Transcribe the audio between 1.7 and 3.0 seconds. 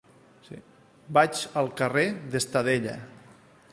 carrer d'Estadella.